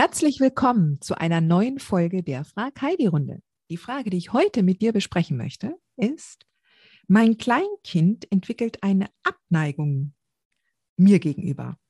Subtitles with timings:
[0.00, 3.42] Herzlich willkommen zu einer neuen Folge der Frag Heidi Runde.
[3.68, 6.46] Die Frage, die ich heute mit dir besprechen möchte, ist,
[7.08, 10.14] mein Kleinkind entwickelt eine Abneigung
[10.96, 11.80] mir gegenüber,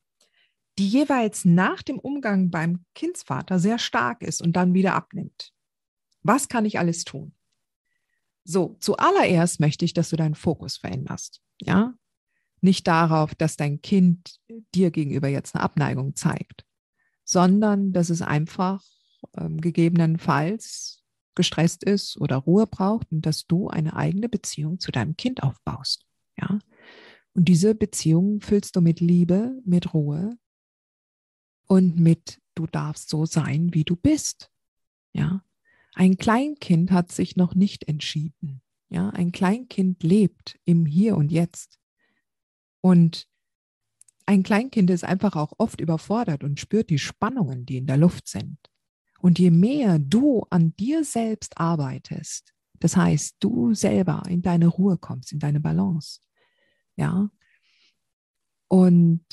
[0.78, 5.52] die jeweils nach dem Umgang beim Kindsvater sehr stark ist und dann wieder abnimmt.
[6.22, 7.34] Was kann ich alles tun?
[8.42, 11.42] So, zuallererst möchte ich, dass du deinen Fokus veränderst.
[11.60, 11.92] Ja,
[12.62, 14.40] nicht darauf, dass dein Kind
[14.74, 16.64] dir gegenüber jetzt eine Abneigung zeigt,
[17.28, 18.82] sondern dass es einfach
[19.36, 21.02] ähm, gegebenenfalls
[21.34, 26.06] gestresst ist oder Ruhe braucht und dass du eine eigene Beziehung zu deinem Kind aufbaust.
[26.38, 26.58] Ja.
[27.34, 30.38] Und diese Beziehung füllst du mit Liebe, mit Ruhe
[31.66, 34.50] und mit du darfst so sein, wie du bist.
[35.12, 35.44] Ja.
[35.94, 38.62] Ein Kleinkind hat sich noch nicht entschieden.
[38.88, 41.78] Ja, ein Kleinkind lebt im Hier und Jetzt.
[42.80, 43.28] Und
[44.28, 48.28] ein Kleinkind ist einfach auch oft überfordert und spürt die Spannungen, die in der Luft
[48.28, 48.58] sind.
[49.20, 54.98] Und je mehr du an dir selbst arbeitest, das heißt, du selber in deine Ruhe
[54.98, 56.20] kommst, in deine Balance,
[56.94, 57.30] ja,
[58.68, 59.24] und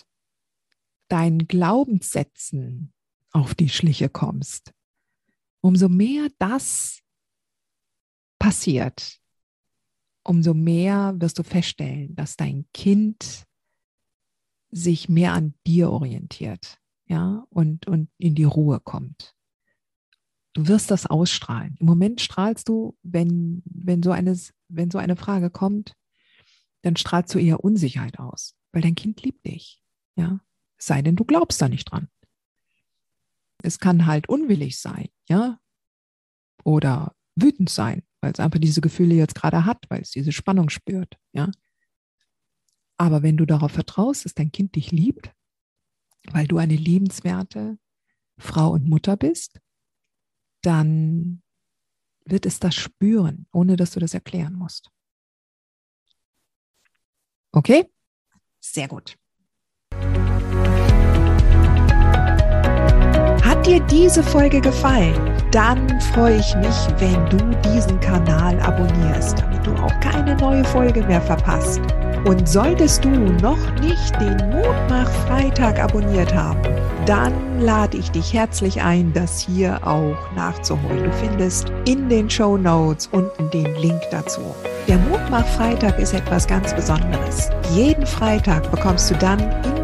[1.09, 2.93] deinen Glaubenssätzen
[3.31, 4.73] auf die Schliche kommst,
[5.59, 7.02] umso mehr das
[8.39, 9.20] passiert,
[10.23, 13.45] umso mehr wirst du feststellen, dass dein Kind
[14.75, 19.33] sich mehr an dir orientiert, ja, und, und in die Ruhe kommt.
[20.53, 21.75] Du wirst das ausstrahlen.
[21.80, 24.37] Im Moment strahlst du, wenn, wenn so eine,
[24.67, 25.93] wenn so eine Frage kommt,
[26.81, 29.81] dann strahlst du eher Unsicherheit aus, weil dein Kind liebt dich,
[30.15, 30.39] ja.
[30.77, 32.09] Es sei denn, du glaubst da nicht dran.
[33.64, 35.58] Es kann halt unwillig sein, ja,
[36.65, 40.69] oder wütend sein, weil es einfach diese Gefühle jetzt gerade hat, weil es diese Spannung
[40.69, 41.49] spürt, ja.
[42.98, 45.33] Aber wenn du darauf vertraust, dass dein Kind dich liebt,
[46.32, 47.78] weil du eine liebenswerte
[48.38, 49.60] Frau und Mutter bist,
[50.61, 51.42] dann
[52.26, 54.89] wird es das spüren, ohne dass du das erklären musst.
[57.52, 57.89] Okay?
[58.60, 59.16] Sehr gut.
[63.44, 65.16] Hat dir diese Folge gefallen?
[65.52, 67.38] Dann freue ich mich, wenn du
[67.70, 71.82] diesen Kanal abonnierst, damit du auch keine neue Folge mehr verpasst.
[72.25, 76.59] Und solltest du noch nicht den Mutmach Freitag abonniert haben,
[77.05, 81.03] dann lade ich dich herzlich ein, das hier auch nachzuholen.
[81.03, 84.41] Du findest in den Show Notes unten den Link dazu.
[84.87, 87.52] Der Mutmach Freitag ist etwas ganz Besonderes.
[87.75, 89.39] Jeden Freitag bekommst du dann